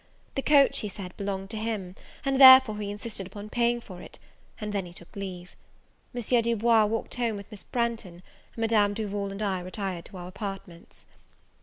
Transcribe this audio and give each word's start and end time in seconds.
The 0.33 0.41
coach, 0.41 0.79
he 0.79 0.89
said, 0.89 1.15
belong 1.15 1.47
to 1.49 1.57
him, 1.57 1.93
and 2.25 2.41
therefore 2.41 2.79
he 2.79 2.89
insisted 2.89 3.27
upon 3.27 3.51
paying 3.51 3.79
for 3.79 4.01
it; 4.01 4.17
and 4.59 4.73
then 4.73 4.87
he 4.87 4.93
took 4.93 5.15
leave. 5.15 5.55
M. 6.15 6.41
Du 6.41 6.55
Bois 6.55 6.85
walked 6.85 7.13
home 7.13 7.35
with 7.35 7.51
Miss 7.51 7.61
Branghton, 7.63 8.23
and 8.23 8.23
Madame 8.57 8.95
Duval 8.95 9.31
and 9.31 9.43
I 9.43 9.59
retired 9.59 10.05
to 10.05 10.17
our 10.17 10.27
apartments. 10.29 11.05